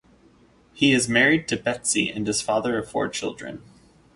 He 0.73 0.93
is 0.93 1.07
married 1.07 1.47
to 1.49 1.57
Betsy 1.57 2.09
and 2.09 2.27
is 2.27 2.39
the 2.39 2.43
father 2.45 2.75
of 2.79 2.89
four 2.89 3.07
children. 3.07 3.61